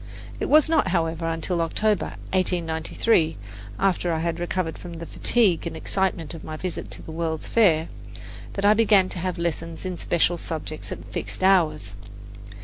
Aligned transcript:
It 0.39 0.49
was 0.49 0.67
not, 0.67 0.87
however, 0.87 1.27
until 1.27 1.61
October, 1.61 2.15
1893, 2.33 3.37
after 3.77 4.11
I 4.11 4.17
had 4.21 4.39
recovered 4.39 4.79
from 4.79 4.93
the 4.93 5.05
fatigue 5.05 5.67
and 5.67 5.77
excitement 5.77 6.33
of 6.33 6.43
my 6.43 6.57
visit 6.57 6.89
to 6.93 7.03
the 7.03 7.11
World's 7.11 7.47
Fair, 7.47 7.87
that 8.53 8.65
I 8.65 8.73
began 8.73 9.09
to 9.09 9.19
have 9.19 9.37
lessons 9.37 9.85
in 9.85 9.99
special 9.99 10.39
subjects 10.39 10.91
at 10.91 11.05
fixed 11.11 11.43
hours. 11.43 11.95